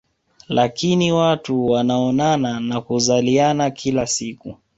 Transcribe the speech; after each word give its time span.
Lakini 0.47 1.11
watu 1.11 1.65
wanaoana 1.65 2.59
na 2.59 2.81
kuzaliana 2.81 3.69
kila 3.71 4.07
siku 4.07 4.57